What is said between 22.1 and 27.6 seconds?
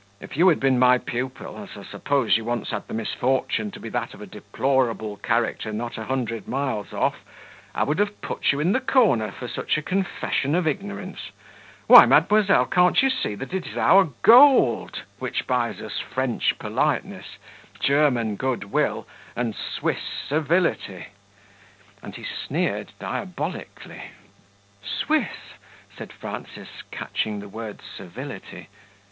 he sneered diabolically. "Swiss?" said Frances, catching the